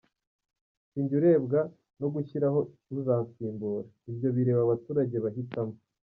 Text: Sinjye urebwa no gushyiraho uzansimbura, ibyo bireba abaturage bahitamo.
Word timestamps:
Sinjye 0.89 1.13
urebwa 1.19 1.59
no 1.99 2.07
gushyiraho 2.13 2.59
uzansimbura, 2.99 3.81
ibyo 4.09 4.29
bireba 4.35 4.61
abaturage 4.63 5.15
bahitamo. 5.25 5.75